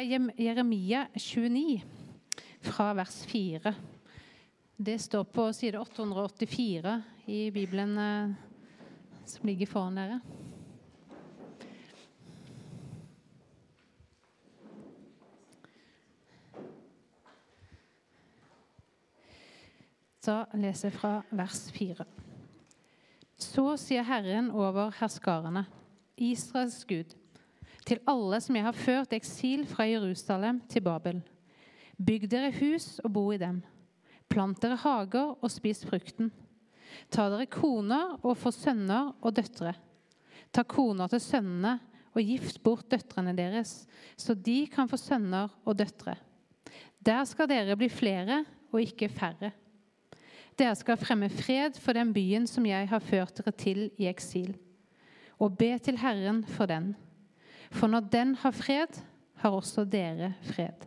[0.00, 1.82] Jeremia 29,
[2.60, 3.74] fra vers 4.
[4.76, 8.30] Det står på side 884 i Bibelen eh,
[9.28, 10.20] som ligger foran dere.
[20.24, 22.08] Da leser jeg fra vers 4.
[23.40, 25.66] Så sier Herren over herskarene,
[26.16, 27.19] Israels Gud,
[27.86, 31.20] til alle som jeg har ført eksil fra Jerusalem til Babel.
[32.00, 33.60] Bygg dere hus og bo i dem.
[34.30, 36.30] Plant dere hager og spis frukten.
[37.10, 39.74] Ta dere koner og få sønner og døtre.
[40.50, 41.76] Ta koner til sønnene
[42.10, 43.84] og gift bort døtrene deres,
[44.18, 46.16] så de kan få sønner og døtre.
[47.00, 48.42] Der skal dere bli flere
[48.72, 49.52] og ikke færre.
[50.58, 54.52] Dere skal fremme fred for den byen som jeg har ført dere til i eksil,
[55.38, 56.92] og be til Herren for den.
[57.70, 59.00] For når den har fred,
[59.40, 60.86] har også dere fred.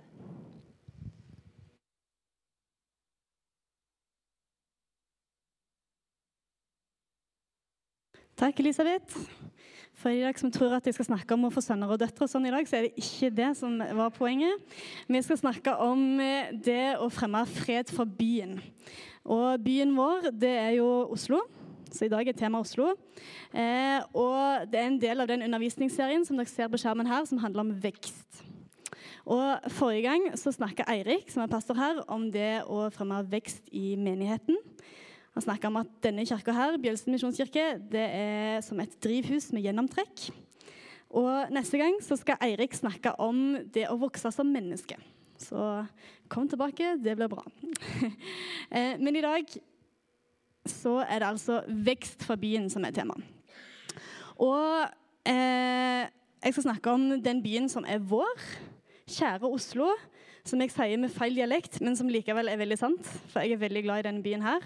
[8.37, 9.15] Takk, Elisabeth.
[10.03, 12.49] For dere som tror at jeg skal snakke om å få sønner og døtre, sånn
[12.49, 14.65] i dag, så er det ikke det som var poenget.
[15.07, 18.57] Vi skal snakke om eh, det å fremme fred for byen.
[19.23, 21.39] Og byen vår, det er jo Oslo.
[21.93, 22.87] Så i dag er tema Oslo.
[23.53, 27.25] Eh, og det er en del av den undervisningsserien som dere ser på skjermen her,
[27.29, 28.41] som handler om vekst.
[29.29, 33.69] Og Forrige gang så snakka Eirik, som er pastor her, om det å fremme vekst
[33.71, 34.57] i menigheten.
[35.37, 39.67] Han snakka om at denne kirka her, Bjølsen misjonskirke, det er som et drivhus med
[39.67, 40.31] gjennomtrekk.
[41.13, 44.97] Og neste gang så skal Eirik snakke om det å vokse som menneske.
[45.37, 45.61] Så
[46.31, 47.45] kom tilbake, det blir bra.
[48.73, 49.51] Eh, men i dag
[50.69, 53.17] så er det altså vekst for byen som er tema.
[54.41, 54.85] Og
[55.29, 56.07] eh,
[56.43, 58.47] jeg skal snakke om den byen som er vår,
[59.07, 59.91] kjære Oslo.
[60.43, 63.07] Som jeg sier med feil dialekt, men som likevel er veldig sant.
[63.31, 64.65] For jeg er veldig glad i denne byen her.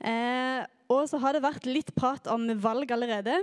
[0.00, 3.36] Eh, og så har det vært litt prat om valg allerede.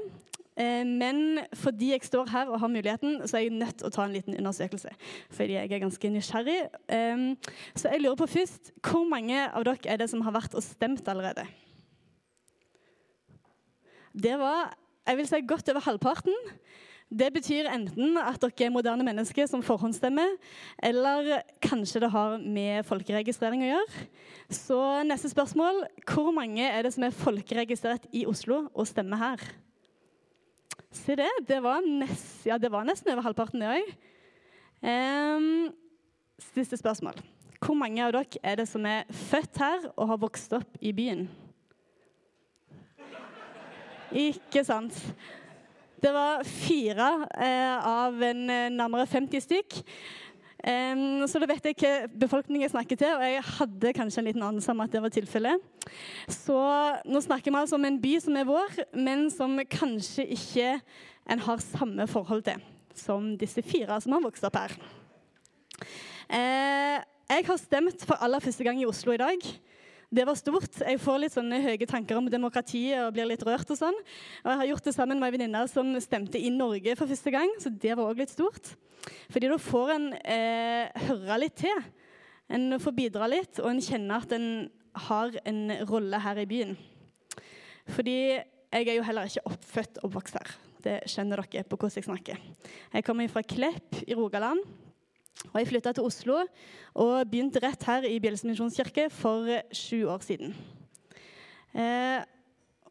[0.58, 3.94] Eh, men fordi jeg står her og har muligheten, så er jeg nødt til å
[3.94, 4.90] ta en liten undersøkelse.
[5.38, 6.60] Fordi jeg er ganske nysgjerrig.
[6.98, 10.58] Eh, så jeg lurer på først Hvor mange av dere er det som har vært
[10.58, 11.46] og stemt allerede?
[14.12, 14.74] Det var
[15.08, 16.36] jeg vil si godt over halvparten.
[17.12, 20.38] Det betyr enten at dere er moderne mennesker som forhåndsstemmer,
[20.80, 24.06] eller kanskje det har med folkeregistrering å gjøre.
[24.52, 24.78] Så
[25.08, 29.44] neste spørsmål Hvor mange er det som er folkeregistrert i Oslo og stemmer her?
[30.92, 31.30] Se det.
[31.48, 33.94] Det var, nest, ja, det var nesten over halvparten, det òg.
[34.82, 35.70] Um,
[36.54, 37.20] siste spørsmål.
[37.62, 40.94] Hvor mange av dere er det som er født her og har vokst opp i
[40.96, 41.28] byen?
[44.12, 44.98] Ikke sant?
[46.02, 47.08] Det var fire
[47.38, 49.78] eh, av en eh, nærmere 50 stykk.
[50.62, 51.92] Um, så da vet jeg hva
[52.22, 55.64] befolkningen snakker til, og jeg hadde kanskje en liten anelse om at det var tilfellet.
[56.30, 56.58] Så
[57.10, 60.76] nå snakker vi altså om en by som er vår, men som kanskje ikke
[61.34, 62.62] en har samme forhold til
[62.98, 64.78] som disse fire som har vokst opp her.
[66.30, 66.98] Uh,
[67.32, 69.52] jeg har stemt for aller første gang i Oslo i dag.
[70.12, 70.74] Det var stort.
[70.84, 73.70] Jeg får litt sånne høye tanker om demokratiet og blir litt rørt.
[73.72, 73.96] Og sånn.
[74.44, 77.32] Og jeg har gjort det sammen med ei venninne som stemte i Norge for første
[77.32, 77.54] gang.
[77.64, 78.74] Så det var også litt stort.
[79.32, 81.86] Fordi da får en eh, høre litt til.
[82.52, 84.50] En får bidra litt, og en kjenner at en
[85.08, 86.76] har en rolle her i byen.
[87.96, 90.54] Fordi jeg er jo heller ikke oppfødt og oppvokst her.
[90.84, 92.48] Det skjønner dere på hvordan jeg snakker.
[92.92, 94.60] Jeg kommer fra Klepp i Rogaland.
[95.50, 96.38] Og jeg flytta til Oslo
[97.02, 100.54] og begynte rett her i Bjølsen misjonskirke for sju år siden.
[101.74, 102.22] Eh,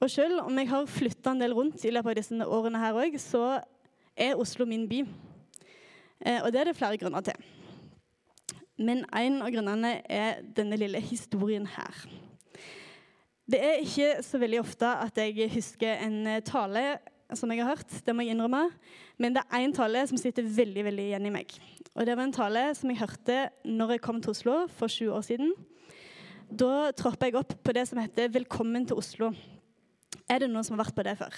[0.01, 2.97] og selv om jeg har flytta en del rundt i løpet av disse årene her
[2.97, 3.61] òg, så
[4.17, 5.05] er Oslo min by.
[6.25, 7.37] Eh, og det er det flere grunner til.
[8.81, 12.05] Men en av grunnene er denne lille historien her.
[13.51, 16.85] Det er ikke så veldig ofte at jeg husker en tale
[17.39, 17.93] som jeg har hørt.
[18.07, 18.65] Det må jeg innrømme.
[19.19, 21.55] Men det er én tale som sitter veldig veldig igjen i meg.
[21.95, 25.11] Og Det var en tale som jeg hørte når jeg kom til Oslo for sju
[25.11, 25.53] år siden.
[26.51, 29.35] Da troppa jeg opp på det som heter 'Velkommen til Oslo'.
[30.29, 31.35] Er det noen som har vært på det før?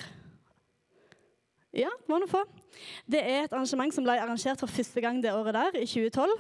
[1.72, 2.44] Ja, må noen få.
[3.08, 6.31] Det er et arrangement som ble arrangert for første gang det året der, i 2012.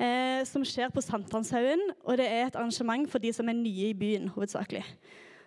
[0.00, 1.82] Eh, som skjer på Sankthanshaugen.
[2.04, 4.84] Og det er et arrangement for de som er nye i byen, hovedsakelig.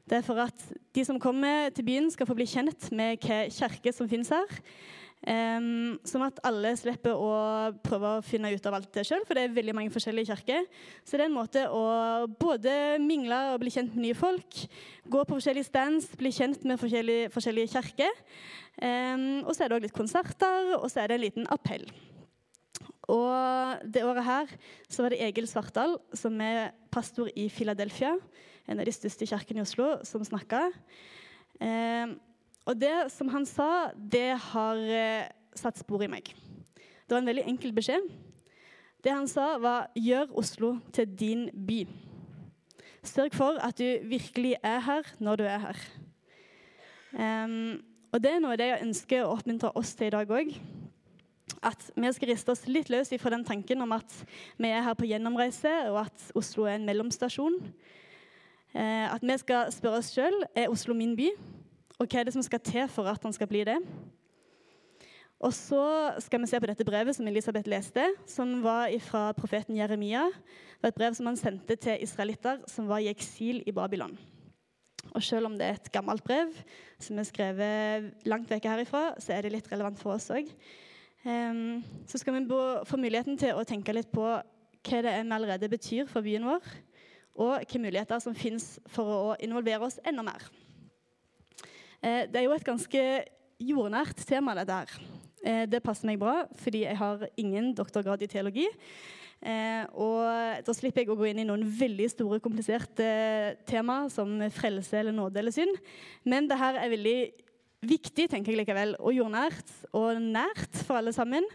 [0.08, 3.44] Det er for at de som kommer til byen, skal få bli kjent med hva
[3.52, 4.62] kirke som finnes her.
[5.28, 7.32] Um, sånn at alle slipper å
[7.84, 10.68] prøve å finne ut av alt det sjøl, for det er veldig mange forskjellige kirker.
[11.04, 11.84] Så det er en måte å
[12.40, 14.62] både mingle og bli kjent med nye folk,
[15.10, 18.22] gå på forskjellige stands, bli kjent med forskjellige, forskjellige kirker.
[18.78, 21.90] Um, og så er det òg litt konserter, og så er det en liten appell.
[23.08, 24.52] Og det året her
[24.92, 28.18] så var det Egil Svartdal, som er pastor i Philadelphia,
[28.68, 30.66] en av de største kirkene i Oslo, som snakka.
[31.64, 32.18] Eh,
[32.68, 36.34] og det som han sa, det har eh, satt spor i meg.
[36.76, 38.10] Det var en veldig enkel beskjed.
[39.04, 41.88] Det han sa, var 'gjør Oslo til din by'.
[43.04, 45.78] Sørg for at du virkelig er her når du er her.
[47.16, 47.80] Eh,
[48.12, 50.52] og Det er noe det jeg ønsker å oppmuntre oss til i dag òg.
[51.64, 54.14] At vi skal riste oss litt løs fra den tanken om at
[54.60, 57.58] vi er her på gjennomreise, og at Oslo er en mellomstasjon.
[58.76, 61.32] Uh, at vi skal spørre oss sjøl er Oslo min by,
[61.98, 63.80] og hva er det som skal til for at han skal bli det.
[65.38, 65.82] Og så
[66.24, 70.24] skal vi se på dette brevet som Elisabeth leste, som var fra profeten Jeremia.
[70.34, 74.18] Det var et brev som han sendte til israelitter som var i eksil i Babylon.
[75.14, 76.50] Og selv om det er et gammelt brev
[77.00, 80.50] som er skrevet langt vekk herifra, så er det litt relevant for oss òg.
[81.28, 82.46] Ehm, så skal vi
[82.88, 86.46] få muligheten til å tenke litt på hva det er vi allerede betyr for byen
[86.48, 86.70] vår,
[87.36, 90.46] og hvilke muligheter som fins for å involvere oss enda mer.
[91.98, 93.04] Uh, det er jo et ganske
[93.60, 94.96] jordnært tema, dette her.
[95.44, 98.68] Uh, det passer meg bra, fordi jeg har ingen doktorgrad i teologi.
[99.38, 103.06] Eh, og da slipper jeg å gå inn i noen veldig store, kompliserte
[103.70, 105.78] tema som frelse eller nåde eller synd.
[106.26, 107.20] Men det her er veldig
[107.90, 111.46] viktig, tenker jeg likevel, og jordnært og nært for alle sammen.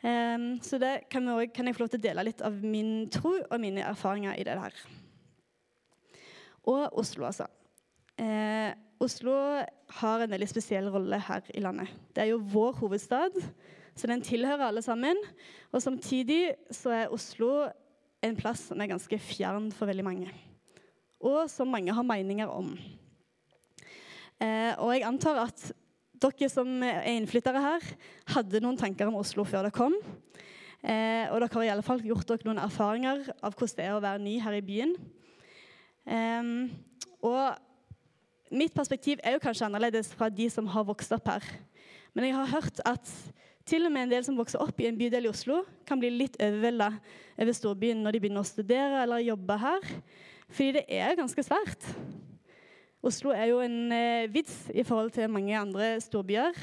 [0.00, 3.08] Eh, så det kan, også, kan, jeg få lov til å dele litt av min
[3.12, 4.78] tro og mine erfaringer i det her.
[6.68, 7.48] Og Oslo, altså.
[8.20, 9.34] Eh, Oslo
[10.00, 11.88] har en veldig spesiell rolle her i landet.
[12.12, 13.38] Det er jo vår hovedstad.
[13.96, 15.16] Så den tilhører alle sammen.
[15.72, 17.70] Og samtidig så er Oslo
[18.24, 20.32] en plass som er ganske fjern for veldig mange.
[21.20, 22.74] Og som mange har meninger om.
[24.40, 25.66] Eh, og jeg antar at
[26.20, 27.86] dere som er innflyttere her,
[28.34, 29.96] hadde noen tanker om Oslo før dere kom.
[30.80, 33.96] Eh, og dere har i alle fall gjort dere noen erfaringer av hvordan det er
[33.96, 34.94] å være ny her i byen.
[36.08, 36.54] Eh,
[37.20, 41.44] og mitt perspektiv er jo kanskje annerledes fra de som har vokst opp her.
[42.16, 43.12] Men jeg har hørt at
[43.68, 46.08] til og med en del som vokser opp i en bydel i Oslo, kan bli
[46.10, 46.88] litt overvelda
[47.36, 49.86] over storbyen når de begynner å studere eller jobbe her.
[50.50, 51.86] Fordi det er ganske svært.
[53.00, 56.56] Oslo er jo en eh, vits i forhold til mange andre storbyer.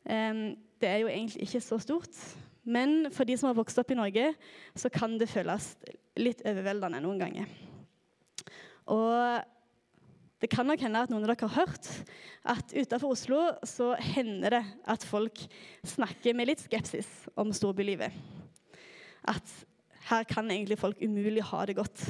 [0.00, 2.16] Det er jo egentlig ikke så stort.
[2.64, 4.30] Men for de som har vokst opp i Norge,
[4.74, 5.74] så kan det føles
[6.18, 7.48] litt overveldende noen ganger.
[8.90, 9.44] Og
[10.40, 11.88] det kan nok hende at noen av dere har hørt
[12.48, 15.42] at utenfor Oslo så hender det at folk
[15.84, 17.08] snakker med litt skepsis
[17.38, 18.14] om storbylivet.
[19.28, 19.44] At
[20.08, 22.06] her kan egentlig folk umulig ha det godt.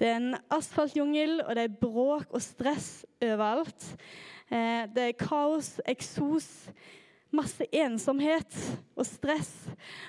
[0.00, 3.84] Det er en asfaltjungel, og det er bråk og stress overalt.
[4.48, 6.46] Eh, det er kaos, eksos,
[7.36, 8.56] masse ensomhet
[8.96, 9.50] og stress.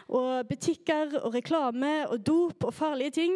[0.07, 3.35] Og butikker og reklame og dop og farlige ting.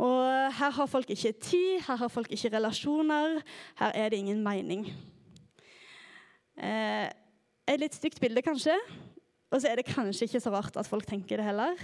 [0.00, 0.24] Og
[0.56, 3.42] her har folk ikke tid, her har folk ikke relasjoner,
[3.78, 4.88] her er det ingen mening.
[6.56, 7.12] Eh,
[7.68, 8.80] et litt stygt bilde, kanskje.
[9.52, 11.76] Og så er det kanskje ikke så rart at folk tenker det heller.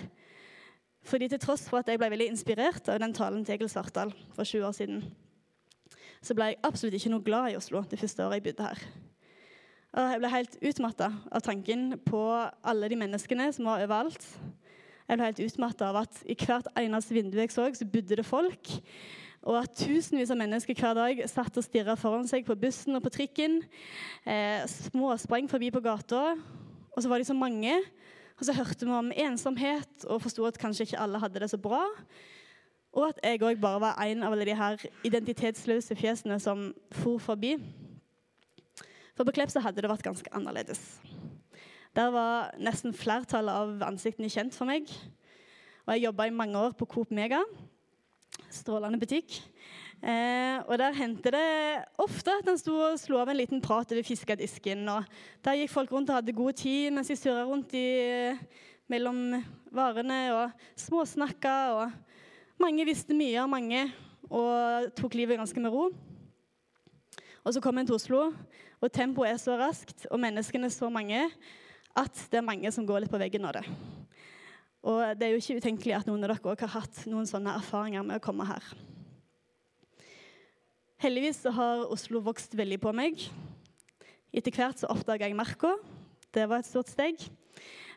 [1.06, 4.12] Fordi til tross for at jeg ble veldig inspirert av den talen til Egil Svartdal
[4.36, 5.04] for 20 år siden,
[6.20, 8.82] så ble jeg absolutt ikke noe glad i Oslo det første året jeg bodde her.
[9.90, 12.20] Og jeg ble helt utmatta av tanken på
[12.62, 14.26] alle de menneskene som var overalt.
[15.08, 18.26] Jeg ble helt utmatta av at i hvert eneste vindu jeg så, så bodde det
[18.28, 18.70] folk.
[19.48, 23.02] Og at tusenvis av mennesker hver dag satt og stirra foran seg på bussen og
[23.06, 23.62] på trikken.
[24.28, 26.36] Eh, småsprang forbi på gata.
[26.92, 27.80] Og så var de så mange.
[28.40, 31.58] Og så hørte vi om ensomhet og forsto at kanskje ikke alle hadde det så
[31.60, 31.82] bra.
[32.96, 36.70] Og at jeg òg bare var en av alle de her identitetsløse fjesene som
[37.02, 37.58] for forbi.
[39.14, 40.80] For på Klepp så hadde det vært ganske annerledes.
[41.92, 44.88] Der var nesten flertallet av ansiktene kjent for meg.
[45.84, 47.42] Og jeg jobba i mange år på Coop Mega.
[48.48, 49.36] Strålende butikk.
[50.00, 51.48] Eh, og der hendte det
[52.00, 54.86] ofte at han sto og slo av en liten prat over fiskedisken.
[54.88, 55.08] Og
[55.44, 58.32] der gikk folk rundt og hadde god tid mens de surra rundt i,
[58.90, 59.42] mellom
[59.74, 61.56] varene og småsnakka.
[61.76, 63.88] Og mange visste mye av mange
[64.30, 65.90] og tok livet ganske med ro.
[67.44, 68.26] Og så kom en til Oslo,
[68.80, 71.22] og tempoet er så raskt, og menneskene er så mange
[71.96, 73.64] at det er mange som går litt på veggen av det.
[74.84, 77.56] Og det er jo ikke utenkelig at noen av dere også har hatt noen sånne
[77.60, 78.64] erfaringer med å komme her.
[81.00, 83.22] Heldigvis så har Oslo vokst veldig på meg.
[84.36, 85.70] Etter hvert så oppdaga jeg Marka.
[86.28, 87.22] Det var et stort steg.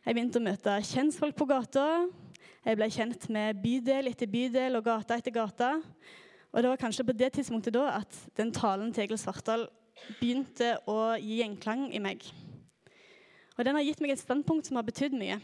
[0.05, 1.83] Jeg begynte å møte kjentfolk på gata.
[2.63, 5.74] Jeg ble kjent med bydel etter bydel og gata etter gata.
[6.53, 9.65] Og det var kanskje på det tidspunktet da at den talen til Egil Svartdal
[10.22, 12.24] begynte å gi gjenklang i meg.
[13.57, 15.41] Og den har gitt meg et standpunkt som har betydd mye.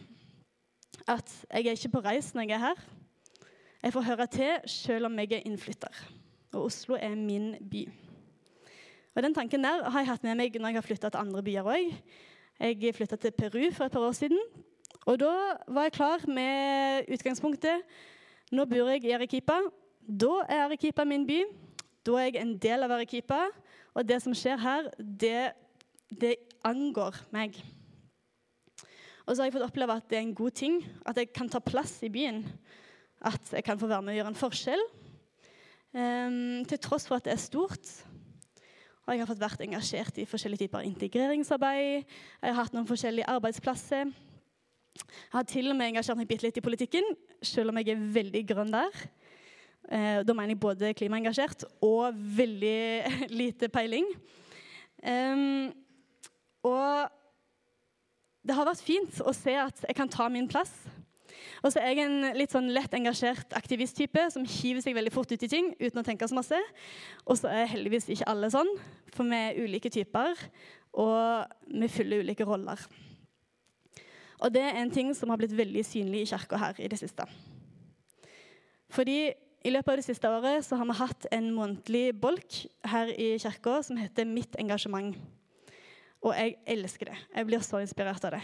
[1.07, 2.81] at jeg er ikke på reis når jeg er her.
[3.83, 6.18] Jeg får høre til selv om jeg er innflytter.
[6.53, 7.83] Og Oslo er min by.
[9.15, 11.43] Og Den tanken der har jeg hatt med meg når jeg har flytta til andre
[11.43, 11.93] byer òg.
[12.59, 14.39] Jeg flytta til Peru for et par år siden.
[15.05, 15.31] Og da
[15.67, 17.85] var jeg klar med utgangspunktet.
[18.51, 19.59] Nå bor jeg i Arequipa.
[20.01, 21.41] Da er Arequipa min by.
[22.05, 23.45] Da er jeg en del av Arequipa.
[23.93, 25.51] Og det som skjer her, det,
[26.09, 27.57] det angår meg.
[29.25, 31.49] Og så har jeg fått oppleve at det er en god ting, at jeg kan
[31.49, 32.41] ta plass i byen.
[33.21, 34.85] At jeg kan få være med og gjøre en forskjell.
[35.89, 37.91] Um, til tross for at det er stort.
[39.07, 42.03] Og jeg har fått vært engasjert i forskjellige typer integreringsarbeid.
[42.43, 44.11] Jeg har hatt noen forskjellige arbeidsplasser.
[44.99, 47.07] Jeg har til og med engasjert meg bitte litt i politikken,
[47.41, 49.01] selv om jeg er veldig grønn der.
[49.89, 52.81] Uh, da mener jeg både klimaengasjert og veldig
[53.41, 54.05] lite peiling.
[55.01, 55.71] Um,
[56.69, 57.09] og
[58.45, 60.71] det har vært fint å se at jeg kan ta min plass.
[61.63, 65.31] Og så er jeg en litt sånn lett engasjert aktivisttype som hiver seg veldig fort
[65.31, 66.59] ut i ting uten å tenke så masse.
[67.25, 68.71] Og så er heldigvis ikke alle sånn,
[69.15, 70.39] for vi er ulike typer,
[70.99, 72.81] og vi fyller ulike roller.
[74.39, 76.99] Og det er en ting som har blitt veldig synlig i kirka her i det
[77.01, 77.25] siste.
[78.89, 79.19] Fordi
[79.67, 83.33] i løpet av det siste året så har vi hatt en månedlig bolk her i
[83.41, 85.17] kirka som heter Mitt engasjement.
[86.19, 87.17] Og jeg elsker det.
[87.35, 88.41] Jeg blir så inspirert av det.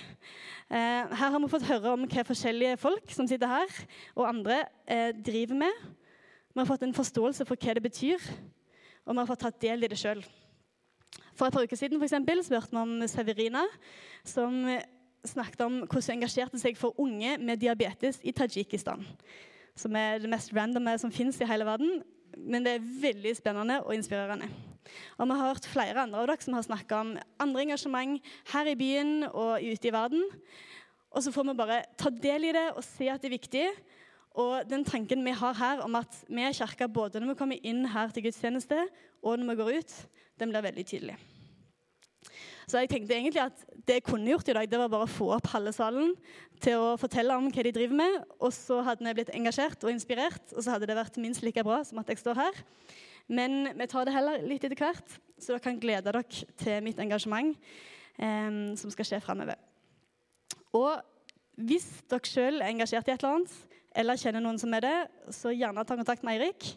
[0.71, 3.79] Eh, her har vi fått høre om hva forskjellige folk som sitter her,
[4.15, 5.85] og andre eh, driver med.
[6.53, 8.23] Vi har fått en forståelse for hva det betyr,
[9.05, 10.23] og vi har fått tatt del i det sjøl.
[11.35, 13.65] For et par uker siden for eksempel, så vi om Severina,
[14.23, 14.63] som
[15.27, 19.03] snakket om hvordan hun engasjerte seg for unge med diabetes i Tadsjikistan.
[19.75, 21.99] Som er det mest randomme som fins i hele verden.
[22.37, 24.47] Men det er veldig spennende og inspirerende.
[25.17, 27.11] Og vi har hørt flere andre av dere som har snakka om
[27.41, 30.25] andre engasjement her i byen og ute i verden.
[31.15, 33.67] Og så får vi bare ta del i det og se at det er viktig.
[34.35, 37.63] Og den tanken vi har her om at vi er kirka både når vi kommer
[37.63, 38.81] inn her til gudstjeneste
[39.23, 39.95] og når vi går ut,
[40.39, 41.15] den blir veldig tydelig.
[42.65, 45.11] Så jeg tenkte egentlig at det jeg kunne gjort i dag, det var bare å
[45.11, 46.15] få opp halve salen
[46.63, 48.15] til å fortelle om hva de driver med.
[48.41, 51.63] Og så hadde vi blitt engasjert og inspirert, og så hadde det vært minst like
[51.65, 52.63] bra som at jeg står her.
[53.27, 56.23] Men vi tar det heller litt etter hvert, så dere kan glede dere
[56.61, 57.55] til mitt engasjement
[58.21, 59.57] eh, som skal skje framover.
[60.75, 61.01] Og
[61.55, 63.55] hvis dere sjøl er engasjert i et eller annet,
[63.95, 64.97] eller kjenner noen som er det,
[65.33, 66.73] så gjerne ta kontakt med Eirik.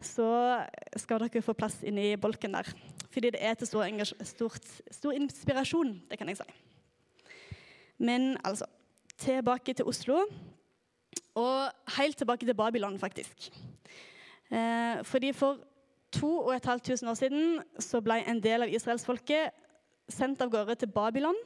[0.00, 0.26] Så
[0.96, 2.70] skal dere få plass inni bolken der.
[3.12, 3.84] Fordi det er til stor,
[4.24, 6.60] stort, stor inspirasjon, det kan jeg si.
[8.00, 8.68] Men altså
[9.20, 10.22] Tilbake til Oslo.
[11.36, 11.58] Og
[11.98, 13.50] helt tilbake til Babylon, faktisk.
[14.50, 15.58] Eh, fordi For
[16.12, 19.54] 2500 år siden så ble en del av israelsfolket
[20.10, 21.36] sendt av gårde til Babylon,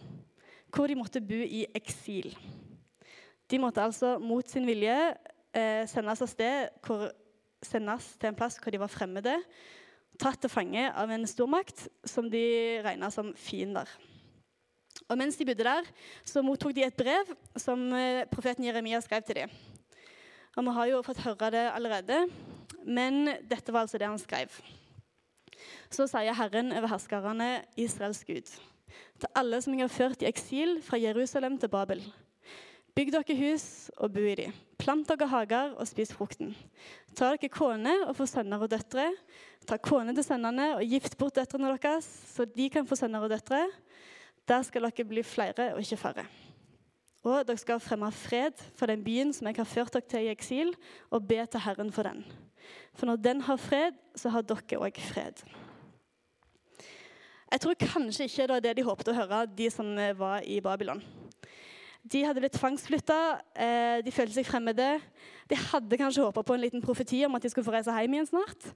[0.73, 2.33] hvor de måtte bo i eksil.
[3.51, 4.97] De måtte altså mot sin vilje
[5.53, 7.11] eh, sendes av sted hvor,
[7.65, 9.37] sendes til en plass hvor de var fremmede,
[10.21, 13.89] tatt til fange av en stormakt som de regna som fiender.
[15.11, 15.87] Og Mens de bodde der,
[16.25, 17.29] så mottok de et brev
[17.61, 19.57] som eh, profeten Jeremia skrev til dem.
[20.57, 22.25] Og Vi har jo fått høre det allerede,
[22.85, 24.53] men dette var altså det han skrev.
[25.93, 27.49] Så sier Herren over herskerne,
[27.81, 28.51] Israels Gud,
[29.21, 32.03] til alle som jeg har ført i eksil fra Jerusalem til Babel.
[32.95, 34.53] Bygg dere hus og bo i dem.
[34.79, 36.53] Plant dere hager og spis frukten.
[37.19, 39.09] Ta dere kone og få sønner og døtre.
[39.67, 43.33] Ta kone til sønnene og gift bort døtrene deres, så de kan få sønner og
[43.35, 43.65] døtre.
[44.47, 46.27] Der skal dere bli flere og ikke færre.
[47.25, 50.33] Og dere skal fremme fred for den byen som jeg har ført dere til i
[50.33, 50.75] eksil,
[51.11, 52.25] og be til Herren for den.
[52.95, 55.41] For når den har fred, så har dere òg fred.
[57.55, 59.89] Jeg tror kanskje ikke det var det de håpet å høre, de som
[60.19, 61.01] var i Babylon.
[62.05, 63.19] De hadde blitt tvangsflytta,
[63.57, 65.01] eh, de følte seg fremmede.
[65.49, 68.19] De hadde kanskje håpa på en liten profeti om at de skulle få reise hjem
[68.19, 68.67] igjen snart.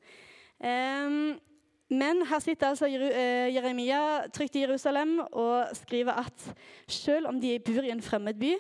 [1.88, 6.48] Men her sitter altså eh, Jeremia trygt i Jerusalem og skriver at
[6.86, 8.52] selv om de bor i en fremmed by,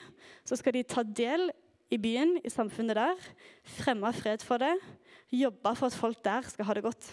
[0.48, 1.50] så skal de ta del
[1.92, 3.28] i byen, i samfunnet der,
[3.64, 4.72] fremme fred for det,
[5.32, 7.10] jobbe for at folk der skal ha det godt.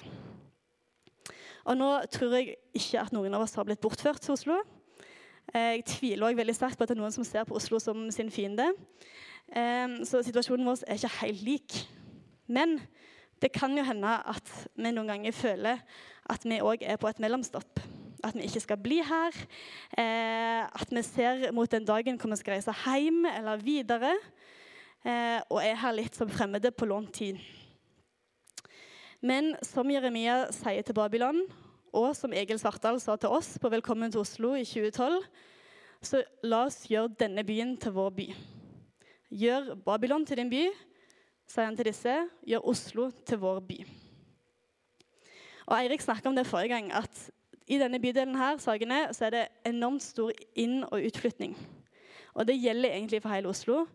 [1.65, 4.59] Og nå tror jeg ikke at noen av oss har blitt bortført til Oslo.
[5.53, 8.05] Jeg tviler også veldig sterkt på at det er noen som ser på Oslo som
[8.13, 8.67] sin fiende.
[10.05, 11.77] Så situasjonen vår er ikke helt lik.
[12.47, 12.77] Men
[13.41, 15.81] det kan jo hende at vi noen ganger føler
[16.31, 17.81] at vi òg er på et mellomstopp.
[18.25, 19.35] At vi ikke skal bli her.
[19.97, 24.15] Eh, at vi ser mot den dagen hvor vi skal reise hjem eller videre.
[25.05, 27.37] Eh, og er her litt som fremmede på lånt tid.
[29.21, 31.43] Men som Jeremia sier til Babylon,
[31.95, 35.21] og som Egil Svartdal sa til oss på Velkommen til Oslo i 2012,
[36.05, 38.25] så la oss gjøre denne byen til vår by.
[39.31, 40.65] Gjør Babylon til din by,
[41.47, 42.15] sier han til disse.
[42.47, 43.79] Gjør Oslo til vår by.
[45.65, 47.29] Og Eirik snakka om det forrige gang, at
[47.67, 51.55] i denne bydelen her, Sagene, så er det enormt stor inn- og utflytning.
[52.33, 53.85] Og det gjelder egentlig for hele Oslo.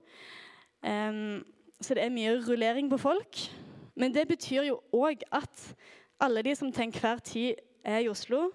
[0.83, 1.45] Um,
[1.81, 3.39] så det er mye rullering på folk.
[3.95, 5.75] Men det betyr jo òg at
[6.21, 7.55] alle de som til enhver tid
[7.85, 8.51] er i Oslo,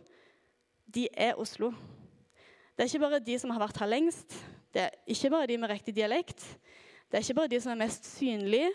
[0.95, 1.71] de er Oslo.
[2.75, 4.35] Det er ikke bare de som har vært her lengst,
[4.73, 6.43] det er ikke bare de med riktig dialekt.
[7.15, 8.69] Det er ikke bare de som er mest synlige,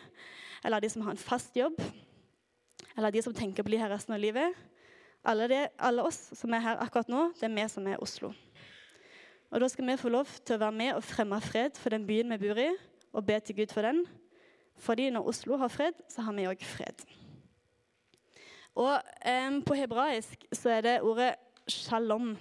[0.64, 1.74] eller de som har en fast jobb,
[2.96, 4.56] eller de som tenker å bli her resten av livet.
[5.28, 8.30] Alle, det, alle oss som er her akkurat nå, det er vi som er Oslo.
[9.50, 12.08] Og Da skal vi få lov til å være med og fremme fred for den
[12.08, 12.70] byen vi bor i,
[13.12, 14.06] og be til Gud for den.
[14.80, 17.04] Fordi når Oslo har fred, så har vi òg fred.
[18.72, 21.34] Og eh, På hebraisk så er det ordet
[21.68, 22.38] shalom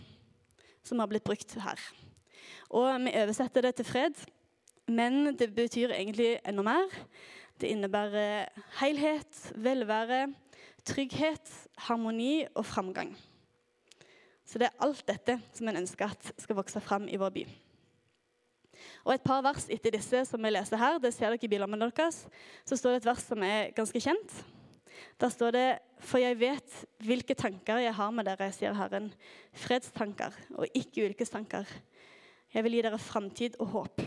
[0.80, 1.88] som har blitt brukt her.
[2.70, 4.30] Og Vi oversetter det til fred,
[4.90, 7.00] men det betyr egentlig enda mer.
[7.60, 10.28] Det innebærer helhet, velvære,
[10.88, 11.56] trygghet,
[11.88, 13.16] harmoni og framgang.
[14.46, 17.44] Så det er alt dette som en ønsker at skal vokse fram i vår by.
[19.06, 21.80] Og Et par vers etter disse som vi leser her, det ser dere i bilene
[21.82, 22.24] deres,
[22.66, 24.40] så står det et vers som er ganske kjent.
[25.20, 25.68] Der står det
[26.00, 29.12] For jeg vet hvilke tanker jeg har med dere, sier Herren.
[29.52, 31.68] Fredstanker og ikke ulykkestanker.
[32.54, 34.02] Jeg vil gi dere framtid og håp.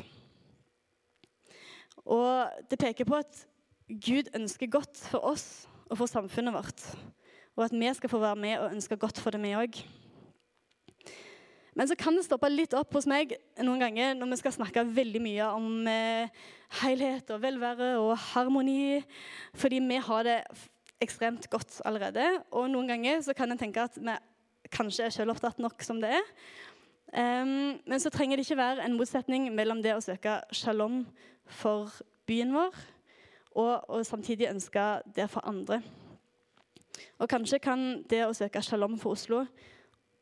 [2.06, 3.44] Og det peker på at
[3.92, 6.85] Gud ønsker godt for oss og for samfunnet vårt.
[7.56, 9.82] Og at vi skal få være med og ønske godt for det, vi òg.
[11.76, 13.32] Men så kan det stoppe litt opp hos meg
[13.64, 16.42] noen ganger når vi skal snakke veldig mye om eh,
[16.82, 19.00] helhet og velvære og harmoni,
[19.56, 20.37] fordi vi har det
[21.02, 22.26] ekstremt godt allerede.
[22.52, 24.18] Og noen ganger så kan en tenke at vi
[24.73, 26.28] kanskje er selvopptatt nok som det er.
[27.12, 31.02] Um, men så trenger det ikke være en motsetning mellom det å søke shalom
[31.45, 31.90] for
[32.25, 32.73] byen vår
[33.52, 34.81] og, og samtidig ønske
[35.12, 35.83] det for andre.
[37.18, 39.42] Og kanskje kan det å søke shalom for Oslo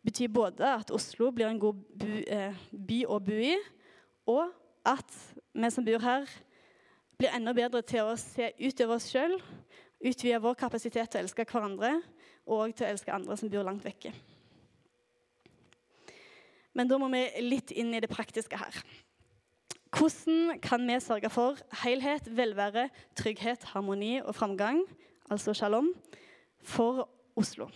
[0.03, 3.55] bety både at Oslo blir en god by, eh, by å bo i,
[4.27, 4.51] og
[4.87, 5.15] at
[5.55, 6.27] vi som bor her,
[7.19, 9.37] blir enda bedre til å se utover oss sjøl,
[10.01, 11.99] utvide vår kapasitet til å elske hverandre
[12.47, 14.15] og til å elske andre som bor langt vekke.
[16.75, 18.83] Men da må vi litt inn i det praktiske her.
[19.91, 24.85] Hvordan kan vi sørge for helhet, velvære, trygghet, harmoni og framgang,
[25.31, 25.91] altså shalom,
[26.63, 27.67] for Oslo?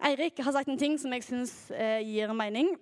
[0.00, 2.72] Eirik har sagt en ting som jeg syns eh, gir mening.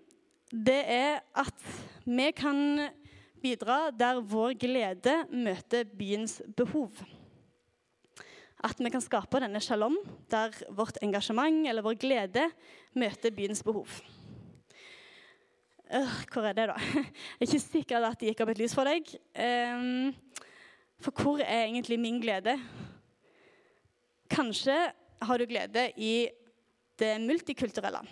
[0.49, 1.65] Det er at
[2.07, 2.89] vi kan
[3.43, 7.03] bidra der vår glede møter byens behov.
[8.65, 9.99] At vi kan skape denne shalom
[10.31, 12.49] der vårt engasjement eller vår glede
[12.95, 13.91] møter byens behov.
[15.89, 16.75] Øh, hvor er det, da?
[17.41, 19.09] Jeg er ikke sikker at det gikk opp et lys for deg.
[19.41, 20.11] Um,
[21.01, 22.59] for hvor er egentlig min glede?
[24.29, 24.77] Kanskje
[25.23, 26.29] har du glede i
[27.01, 28.03] det multikulturelle.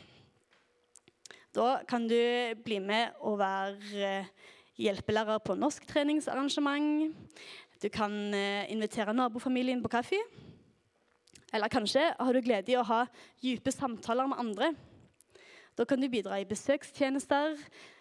[1.52, 2.16] Da kan du
[2.64, 4.32] bli med og være eh,
[4.80, 7.12] hjelpelærer på norsktreningsarrangement.
[7.82, 10.20] Du kan eh, invitere nabofamilien på kaffe.
[11.52, 13.04] Eller kanskje har du glede i å ha
[13.42, 14.74] dype samtaler med andre
[15.76, 17.56] da kan du bidra i besøkstjenester,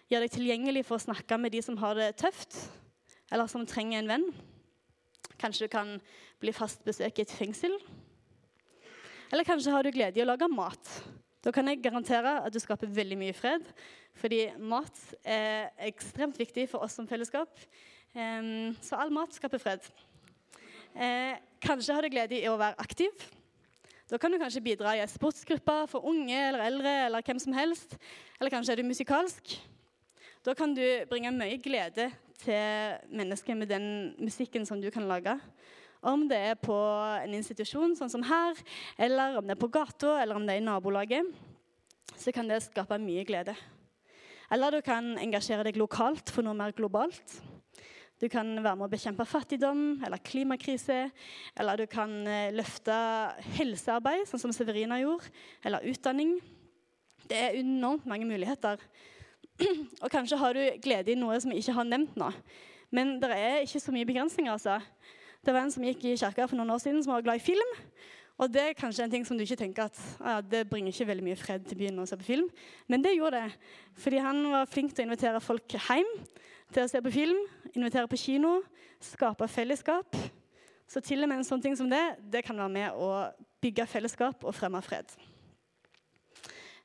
[0.08, 2.56] gjøre deg tilgjengelig for å snakke med de som har det tøft,
[3.32, 4.26] eller som trenger en venn.
[5.36, 5.96] Kanskje du kan
[6.40, 7.74] bli fast besøk i et fengsel.
[9.32, 10.92] Eller kanskje har du glede i å lage mat.
[11.44, 13.66] Da kan jeg garantere at du skaper veldig mye fred.
[14.16, 17.50] Fordi mat er ekstremt viktig for oss som fellesskap.
[18.14, 19.84] Så all mat skaper fred.
[20.96, 23.12] Eh, kanskje har du glede i å være aktiv.
[24.06, 27.56] Da kan du kanskje bidra i en sportsgruppe for unge eller eldre eller hvem som
[27.56, 27.96] helst.
[28.38, 29.56] Eller kanskje er du musikalsk.
[30.46, 33.88] Da kan du bringe mye glede til mennesker med den
[34.22, 35.34] musikken som du kan lage.
[36.06, 36.76] Om det er på
[37.24, 38.54] en institusjon, sånn som her,
[38.94, 41.32] eller om det er på gata, eller om det er i nabolaget,
[42.14, 43.56] så kan det skape mye glede.
[44.54, 47.40] Eller du kan engasjere deg lokalt for noe mer globalt.
[48.16, 51.10] Du kan være med å bekjempe fattigdom eller klimakrise.
[51.52, 52.94] Eller du kan eh, løfte
[53.58, 55.28] helsearbeid, sånn som Severina gjorde.
[55.66, 56.38] Eller utdanning.
[57.28, 58.80] Det er enormt mange muligheter.
[60.02, 62.30] Og kanskje har du glede i noe som vi ikke har nevnt nå.
[62.94, 64.52] Men det er ikke så mye begrensninger.
[64.52, 64.78] altså.
[65.44, 67.44] Det var en som gikk i kirka for noen år siden som var glad i
[67.44, 67.76] film.
[68.40, 71.08] Og det er kanskje en ting som du ikke tenker at ah, det bringer ikke
[71.08, 72.48] veldig mye fred til byen å se på film.
[72.88, 73.70] Men det gjorde det.
[74.00, 76.10] Fordi han var flink til å invitere folk hjem
[76.74, 77.38] til å se på film,
[77.74, 78.58] invitere på kino,
[79.02, 80.16] skape fellesskap.
[80.86, 82.02] Så til og med en sånn ting som det,
[82.32, 83.10] det kan være med å
[83.62, 85.10] bygge fellesskap og fremme fred.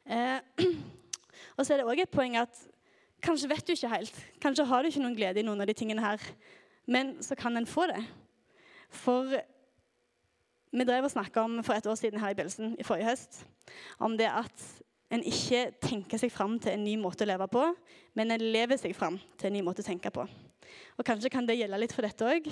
[0.06, 0.40] Eh,
[1.58, 2.68] og så er det òg et poeng at
[3.22, 4.16] Kanskje vet du ikke helt.
[4.42, 6.24] Kanskje har du ikke noen glede i noen av de tingene her.
[6.90, 8.00] Men så kan en få det.
[8.90, 9.36] For
[10.72, 13.44] vi drev og snakka om for et år siden her i begynnelsen i forrige høst
[14.02, 14.64] om det at
[15.12, 17.66] en ikke tenker seg fram til en ny måte å leve på,
[18.16, 20.24] men en lever seg fram til en ny måte å tenke på.
[20.96, 22.48] Og Kanskje kan det gjelde litt for dette òg.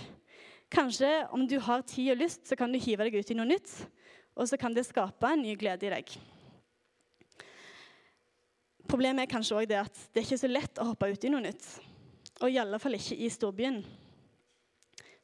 [0.69, 3.47] Kanskje om du har tid og lyst, så kan du hive deg ut i noe
[3.47, 3.71] nytt,
[4.35, 6.11] og så kan det skape en ny glede i deg.
[8.89, 11.31] Problemet er kanskje også det at det er ikke så lett å hoppe ut i
[11.31, 11.65] noe nytt.
[12.39, 13.81] Og i alle fall ikke i storbyen.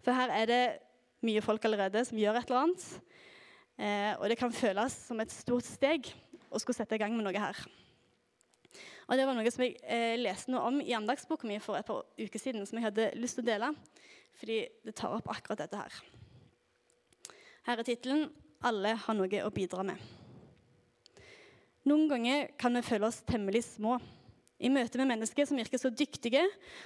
[0.06, 0.64] For her er det
[1.26, 2.86] mye folk allerede som gjør et eller annet.
[3.76, 6.12] Eh, og det kan føles som et stort steg
[6.56, 7.60] å skulle sette i gang med noe her.
[9.06, 11.86] Og Det var noe som jeg eh, leste noe om i andagsboka mi for et
[11.86, 13.72] par uker siden, som jeg hadde lyst til å dele,
[14.40, 16.00] fordi det tar opp akkurat dette her.
[17.66, 18.30] Her er tittelen
[18.66, 20.02] 'Alle har noe å bidra med'.
[21.86, 24.00] Noen ganger kan vi føle oss temmelig små
[24.58, 26.42] i møte med mennesker som virker så dyktige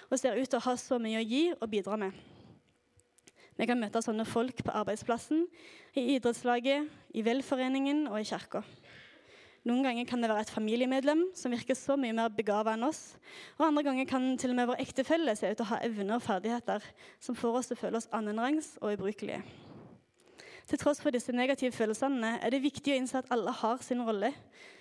[0.10, 2.12] og ser ut til å ha så mye å gi og bidra med.
[3.60, 5.46] Vi kan møte sånne folk på arbeidsplassen,
[5.96, 8.64] i idrettslaget, i velforeningen og i kirka.
[9.70, 13.14] Noen ganger kan det være et familiemedlem som virker så mye mer begava enn oss.
[13.60, 16.16] Og andre ganger kan til og med vår ektefelle se ut til å ha evner
[16.16, 16.88] og ferdigheter
[17.22, 19.44] som får oss til å føle oss annenrangs og ubrukelige.
[20.70, 24.02] Til tross for disse negative følelsene er det viktig å innse at alle har sin
[24.06, 24.34] rolle.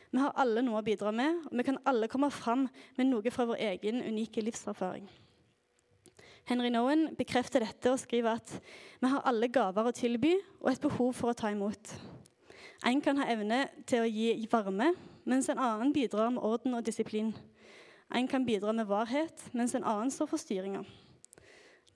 [0.08, 2.64] Vi har alle noe å bidra med, og vi kan alle komme fram
[2.96, 5.04] med noe fra vår egen unike livserfaring.
[6.48, 8.54] Henry Nowen bekrefter dette og skriver at
[9.02, 11.92] vi har alle gaver å tilby og et behov for å ta imot.
[12.86, 14.92] En kan ha evne til å gi varme,
[15.26, 17.32] mens en annen bidrar med orden og disiplin.
[18.14, 20.84] En kan bidra med varhet, mens en annen står for styringa.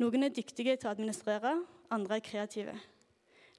[0.02, 1.54] Noen er dyktige til å administrere,
[1.92, 2.74] andre er kreative.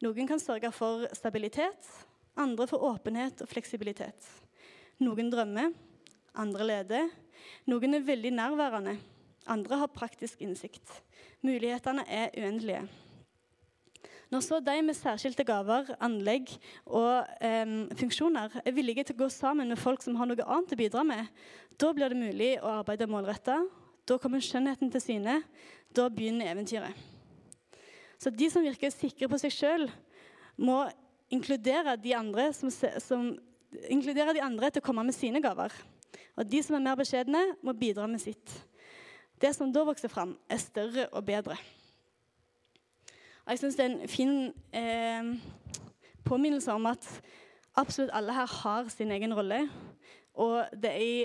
[0.03, 1.87] Noen kan sørge for stabilitet,
[2.35, 4.27] andre for åpenhet og fleksibilitet.
[4.99, 5.71] Noen drømmer,
[6.35, 7.07] andre leder.
[7.71, 8.97] Noen er veldig nærværende,
[9.47, 10.99] andre har praktisk innsikt.
[11.43, 12.83] Mulighetene er uendelige.
[14.33, 16.55] Når så de med særskilte gaver, anlegg
[16.89, 20.73] og eh, funksjoner er villige til å gå sammen med folk som har noe annet
[20.73, 21.27] å bidra med,
[21.77, 23.59] da blir det mulig å arbeide målretta.
[24.09, 25.35] Da kommer skjønnheten til syne.
[25.93, 26.97] Da begynner eventyret.
[28.17, 29.85] Så de som virker sikre på seg sjøl,
[30.57, 30.79] må
[31.33, 32.15] inkludere de,
[32.57, 32.73] som,
[33.05, 33.29] som,
[33.85, 35.77] inkludere de andre til å komme med sine gaver.
[36.33, 38.57] Og de som er mer beskjedne, må bidra med sitt.
[39.37, 41.61] Det som da vokser fram, er større og bedre.
[43.43, 44.35] Og jeg syns det er en fin
[44.71, 45.31] eh,
[46.23, 47.07] påminnelse om at
[47.75, 49.65] absolutt alle her har sin egen rolle.
[50.39, 51.17] Og det er i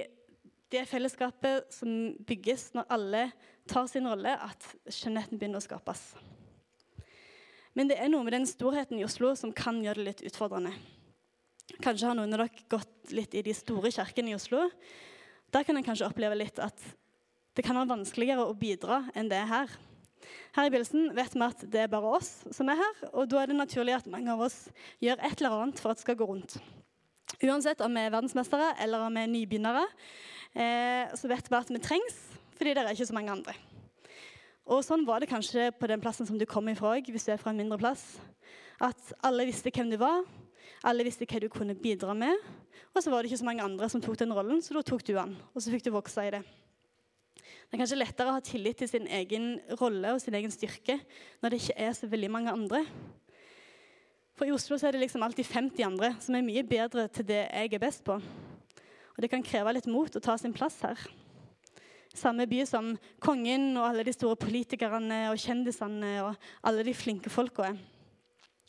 [0.73, 3.23] det fellesskapet som bygges når alle
[3.69, 6.11] tar sin rolle, at skjønnheten begynner å skapes.
[7.79, 10.73] Men det er noe med den storheten i Oslo som kan gjøre det litt utfordrende.
[11.85, 14.65] Kanskje har noen av dere gått litt i de store kirkene i Oslo.
[15.55, 16.81] Der kan en kanskje oppleve litt at
[17.55, 19.77] det kan være vanskeligere å bidra enn det er her.
[20.57, 23.43] Her i begynnelsen vet vi at det er bare oss som er her, og da
[23.43, 24.67] er det naturlig at mange av oss
[25.05, 26.59] gjør et eller annet for at det skal gå rundt.
[27.39, 29.85] Uansett om vi er verdensmestere eller om vi er nybegynnere,
[30.55, 32.19] eh, så vet vi at vi trengs,
[32.59, 33.55] fordi det er ikke så mange andre.
[34.69, 37.33] Og Sånn var det kanskje på den plassen som du kom ifra òg, hvis du
[37.33, 38.19] er fra en mindre plass.
[38.85, 40.27] At alle visste hvem du var,
[40.85, 42.37] alle visste hva du kunne bidra med.
[42.93, 45.07] Og så var det ikke så mange andre som tok den rollen, så da tok
[45.07, 45.37] du den.
[45.55, 46.43] Og så fikk du vokse i det.
[47.69, 50.95] Det er kanskje lettere å ha tillit til sin egen rolle og sin egen styrke
[51.43, 52.81] når det ikke er så veldig mange andre.
[54.39, 57.43] For i Oslo er det liksom alltid 50 andre som er mye bedre til det
[57.45, 58.17] jeg er best på.
[58.17, 60.97] Og det kan kreve litt mot å ta sin plass her.
[62.17, 67.29] Samme by som kongen og alle de store politikerne og kjendisene og alle de flinke
[67.29, 67.77] folka er.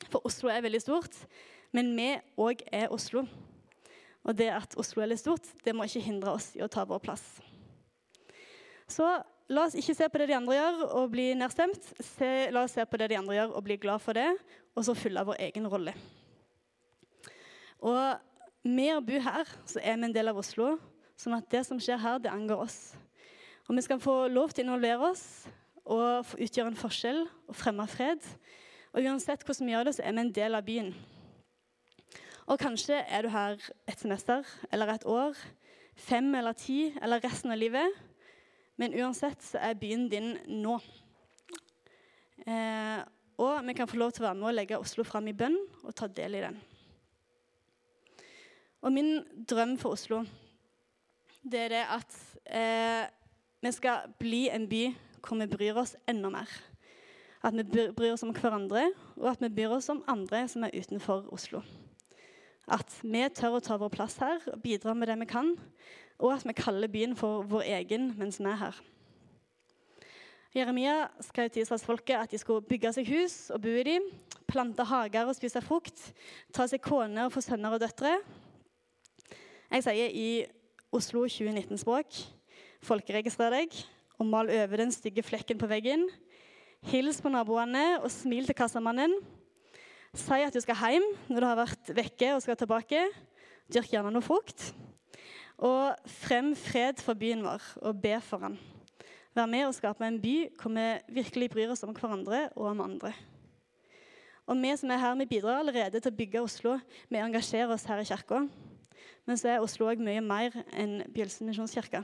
[0.10, 1.16] For Oslo er veldig stort,
[1.72, 3.24] men vi òg er Oslo.
[4.28, 6.84] Og det at Oslo er litt stort, det må ikke hindre oss i å ta
[6.84, 7.24] vår plass.
[8.89, 9.06] Så
[9.49, 11.91] la oss ikke se på det de andre gjør og bli nedstemt.
[12.02, 14.30] Se, la oss se på det de andre gjør og bli glad for det,
[14.75, 15.93] og så fylle vår egen rolle.
[17.80, 20.73] Og med å bo her, så er vi en del av Oslo,
[21.19, 22.80] sånn at det som skjer her, det angår oss.
[23.69, 25.23] Og vi skal få lov til å involvere oss
[25.86, 28.25] og utgjøre en forskjell og fremme fred.
[28.93, 30.91] Og uansett hvordan vi gjør det, så er vi en del av byen.
[32.49, 35.38] Og kanskje er du her et semester eller et år,
[35.93, 37.93] fem eller ti eller resten av livet.
[38.80, 40.78] Men uansett så er byen din nå.
[42.48, 43.00] Eh,
[43.39, 45.58] og vi kan få lov til å være med og legge Oslo fram i bønn
[45.84, 46.60] og ta del i den.
[48.80, 50.24] Og min drøm for Oslo,
[51.44, 53.06] det er det at eh,
[53.60, 54.86] vi skal bli en by
[55.20, 56.52] hvor vi bryr oss enda mer.
[57.44, 57.63] At vi
[57.96, 58.89] bryr oss om hverandre,
[59.20, 61.62] og at vi bryr oss om andre som er utenfor Oslo.
[62.72, 65.54] At vi tør å ta vår plass her og bidra med det vi kan.
[66.20, 68.80] Og at vi kaller byen for vår egen mens vi er her.
[70.56, 74.08] Jeremia skrev til Israelsfolket at de skulle bygge seg hus og bo i dem,
[74.50, 76.08] plante hager og spise frukt,
[76.54, 78.16] ta seg kone og få sønner og døtre.
[79.70, 80.30] Jeg sier i
[80.90, 82.18] Oslo 2019-språk
[82.82, 83.78] folkeregistrer deg
[84.18, 86.08] og mal over den stygge flekken på veggen.
[86.90, 89.14] Hils på naboene og smil til kassamannen.
[90.18, 93.06] Si at du skal hjem når du har vært vekke og skal tilbake.
[93.70, 94.72] Dyrk gjerne noe frukt.
[95.60, 98.56] Og frem fred for byen vår, og be for den.
[99.36, 102.86] Vær med og skape en by hvor vi virkelig bryr oss om hverandre og om
[102.88, 103.12] andre.
[104.50, 106.80] Og vi som er her, vi bidrar allerede til å bygge Oslo.
[107.10, 108.48] Vi engasjerer oss her i kirka.
[109.28, 112.02] Men så er Oslo òg mye mer enn Bjølsen misjonskirke.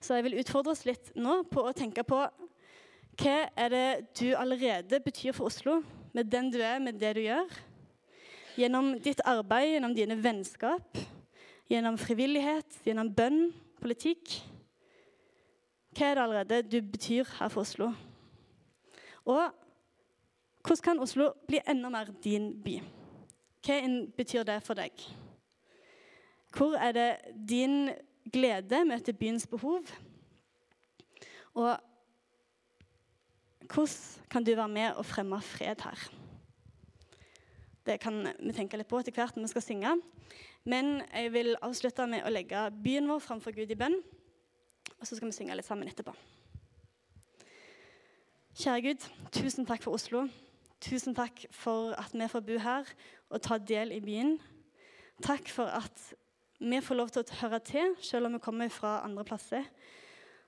[0.00, 2.22] Så jeg vil utfordre oss litt nå på å tenke på
[3.16, 5.82] hva er det du allerede betyr for Oslo,
[6.16, 7.52] med den du er, med det du gjør?
[8.56, 11.00] Gjennom ditt arbeid, gjennom dine vennskap,
[11.70, 13.50] gjennom frivillighet, gjennom bønn,
[13.82, 14.38] politikk.
[15.96, 17.92] Hva er det allerede du betyr her for Oslo?
[19.26, 19.50] Og
[20.66, 22.78] hvordan kan Oslo bli enda mer din by?
[23.66, 23.80] Hva
[24.16, 24.92] betyr det for deg?
[26.56, 27.08] Hvor er det
[27.48, 27.90] din
[28.32, 29.82] glede møter byens behov?
[31.54, 31.76] Og
[33.66, 36.08] hvordan kan du være med og fremme fred her?
[37.86, 39.92] Det kan vi tenke litt på etter hvert når vi skal synge.
[40.66, 44.00] Men jeg vil avslutte med å legge byen vår framfor Gud i bønn.
[44.96, 46.14] Og så skal vi synge litt sammen etterpå.
[48.56, 50.24] Kjære Gud, tusen takk for Oslo.
[50.82, 52.90] Tusen takk for at vi får bo her
[53.30, 54.36] og ta del i byen.
[55.22, 56.02] Takk for at
[56.58, 59.70] vi får lov til å høre til, selv om vi kommer fra andre plasser.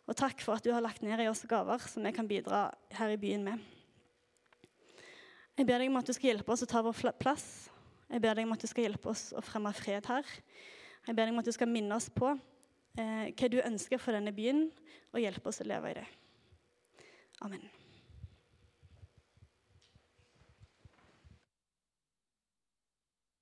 [0.08, 2.68] Og takk for at du har lagt ned i oss gaver som vi kan bidra
[2.96, 3.60] her i byen med.
[5.58, 7.68] Jeg ber deg om at du skal hjelpe oss å ta vår plass.
[8.08, 10.36] Jeg ber deg om at du skal hjelpe oss å fremme fred her.
[11.06, 14.16] Jeg ber deg om at du skal minne oss på eh, hva du ønsker for
[14.16, 14.66] denne byen,
[15.12, 16.06] og hjelpe oss å leve i det.
[17.44, 17.68] Amen.